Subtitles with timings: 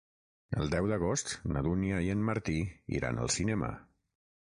[0.61, 2.59] El deu d'agost na Dúnia i en Martí
[3.01, 3.75] iran al cinema.